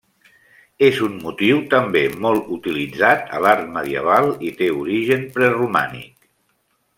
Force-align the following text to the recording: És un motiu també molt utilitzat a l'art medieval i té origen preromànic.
És 0.85 1.01
un 1.07 1.17
motiu 1.25 1.59
també 1.73 2.01
molt 2.25 2.49
utilitzat 2.55 3.29
a 3.37 3.43
l'art 3.47 3.69
medieval 3.79 4.33
i 4.49 4.51
té 4.63 4.71
origen 4.81 5.29
preromànic. 5.37 6.15